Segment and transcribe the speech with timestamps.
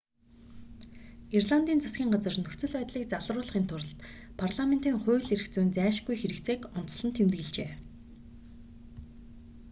[1.37, 3.97] ирландын засгийн газар нөхцөл байдлыг залруулахын тулд
[4.41, 7.69] парламентын хууль эрх зүйн зайлшгүй хэрэгцээг онцлон тэмдэглэжээ